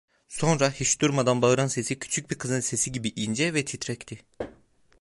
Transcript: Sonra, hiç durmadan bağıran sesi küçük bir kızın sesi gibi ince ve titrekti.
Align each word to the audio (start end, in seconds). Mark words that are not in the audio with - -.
Sonra, 0.27 0.71
hiç 0.71 1.01
durmadan 1.01 1.41
bağıran 1.41 1.67
sesi 1.67 1.99
küçük 1.99 2.31
bir 2.31 2.37
kızın 2.37 2.59
sesi 2.59 2.91
gibi 2.91 3.13
ince 3.15 3.53
ve 3.53 3.65
titrekti. 3.65 4.19